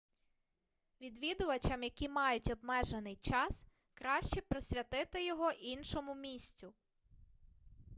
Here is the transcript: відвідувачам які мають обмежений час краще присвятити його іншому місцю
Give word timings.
відвідувачам 1.01 1.83
які 1.83 2.09
мають 2.09 2.49
обмежений 2.49 3.15
час 3.15 3.67
краще 3.93 4.41
присвятити 4.41 5.25
його 5.25 5.51
іншому 5.51 6.15
місцю 6.15 6.73